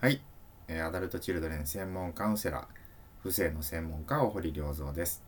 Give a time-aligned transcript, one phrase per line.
[0.00, 0.20] はい、
[0.68, 2.64] えーアダルトチルドレン専門カウンセラー、
[3.20, 5.24] 不正の専門家、大堀良三です、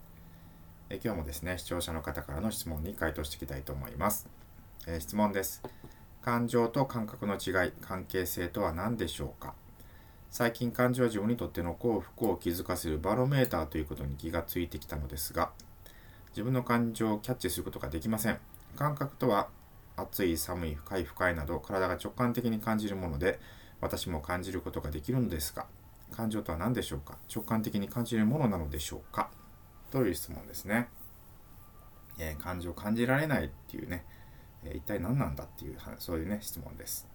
[0.89, 4.29] えー今日もですね、視聴者の方からの質問に回答していきたいと思います。
[4.87, 5.61] えー質問です。
[6.23, 9.55] 感情と感覚の違い、関係性とは何でしょうか？
[10.31, 15.51] 最近感情は自分にとっての幸福を気づかせるバロメーターということに気がついてきたのですが、
[16.31, 18.39] 自分の感情をキャッチすることができません。
[18.77, 19.49] 感覚とは、
[19.97, 23.41] 暑い、寒い、深い、深いなど体が直感的に感じるもので、
[23.81, 25.67] 私も感じることができるのですが、
[26.13, 27.17] 感情とは何でしょうか？
[27.35, 29.31] 直感的に感じるものなのでしょうか？
[29.91, 30.89] という質問ですね。
[32.19, 34.05] えー感情を感じられないっていうね、
[34.65, 37.07] えー一体何なんだっていうそういうね質問です。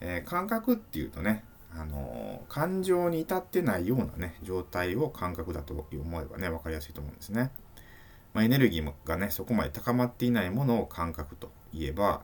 [0.00, 1.44] えー感覚っていうとね、
[1.74, 7.50] あのー感情に至ってないようなね状態を感覚だと思えばね分かりやすいと思うんですね。
[8.32, 12.22] まあ、エネルギーがねそこまで高まっていないものを感覚と言えば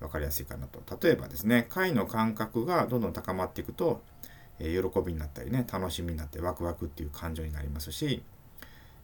[0.00, 0.80] 分かりやすいかなと。
[1.00, 4.02] 例えばですね快の感覚がどんどん高まっていくと、
[4.58, 8.22] えー喜びになったりね楽しみになってワクワクっていう感情になりますし、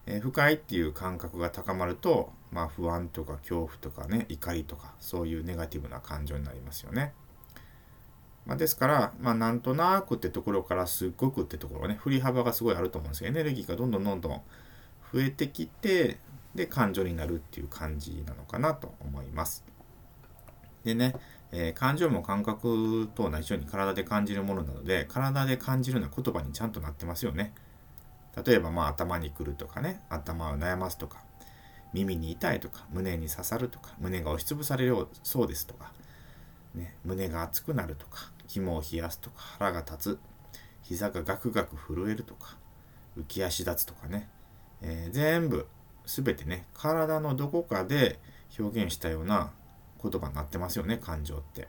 [0.07, 7.13] えー不快っていう感覚が高まると、まあ、不安とか恐怖とかね怒りとかそういうネガティブな感情になりますよね。
[8.47, 14.43] まあ、ですから、まあ、なんとなくってところからすっごくってところね振り幅がすごいあると思うんですけどエネルギーがどんどんどんどん
[15.13, 16.19] 増えてきて
[16.55, 19.65] で感情になるっていう感じなのかなと思います。
[20.85, 21.15] でね、
[21.53, 27.53] えー感情も感覚と同じように体で感じるものなので体で感じるような言葉にちゃんとなってますよね。
[28.45, 31.19] 例えばまあ頭にくるとかね頭を悩ますとか
[31.93, 35.93] 耳に痛いとか胸に刺さるとか胸が押しつぶされるそうですとか、
[36.75, 40.19] ね、胸が熱くなるとか肝を冷やすとか腹が立つ
[40.83, 42.57] 膝がガクガク震えるとか
[43.17, 44.29] 浮き足立つとかね、
[44.83, 45.67] えー全部
[46.05, 48.19] 全てね体のどこかで
[48.59, 49.53] 表現したような
[50.11, 51.69] 言葉になってますよね感情って、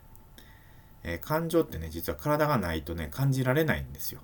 [1.03, 4.19] えー感情ってね実は体がないとね感じられないんですよ。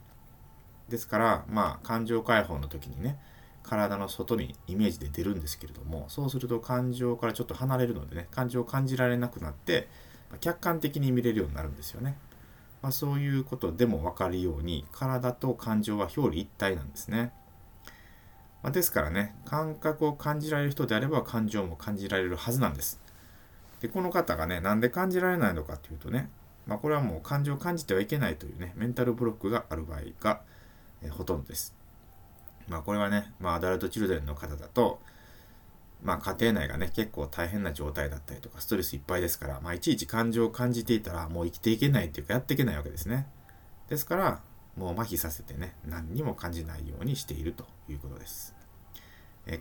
[0.89, 3.17] ですからまあ感情解放の時にね
[3.63, 9.87] 体の外にイメージで出るんですけれどもそうすると感情からちょっと離れるのでね感情を感じられなくなって
[10.29, 12.17] まあ客観的に見れるようになるんですよね、
[12.81, 17.31] まあ、そういうことでも分かるように体と感情は表裏一体なんですね、
[18.63, 23.00] まあ、ですからね感覚を感じられる人であれば感情も感じられるはずなんです。
[23.81, 26.29] でこの方がねなんで感じられないのかっていうとね
[26.67, 30.41] まあ、これはもう感情を感じてはいけないというねメンタルブロックがある場合が、
[31.03, 31.75] えほとんどです。
[32.67, 34.99] まあこれはね、まあ、アダルトチルドレンの方だと、
[36.03, 43.27] まあ、家庭内がね結構大変な状態だったりとかストレスいっぱいですから、まあ、いちいち感情を感じていたらもう生きていけないっていうかやっていけないわけですね。
[43.89, 44.41] ですから
[44.77, 48.60] もう麻痺させてね何にも感じないようにしているということです。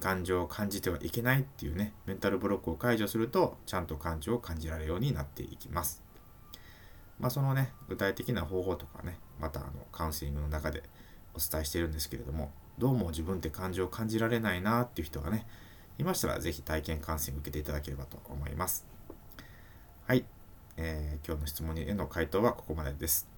[0.01, 6.03] 感情を感じてはいけないっていうねメンタルブロックを解除するとちゃんと感情を感じられるようになっていきます。
[7.19, 10.83] まあ、そのね具体的な方法とかねまたあのカウンセリングの中で
[11.35, 15.47] お伝えしているんですけれどもどうも自分って感情を感じられないなっていう人がね
[15.99, 18.87] いましたら是非体験カウンセリング受けていただければと思います。
[20.07, 20.25] はい、
[20.79, 23.29] えー今日の質問への回答はここまでです、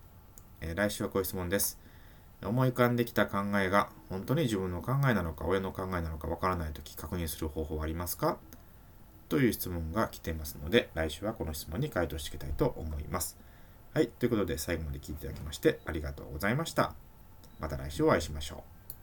[0.61, 1.79] えー来週はこういう質問です。
[2.45, 8.39] 思い浮かんできた考えが本当に自分の考えなのか親の考えなのかわからないとき確認する方法はありますか？
[9.29, 13.39] という質問が来ていますので来週はこの質問に回答していきたいと思います
[13.95, 14.09] はい。
[14.09, 16.95] ということで、最後まで聞いていただきましてありがとうございました。
[17.61, 18.82] また来週お会いしましょう。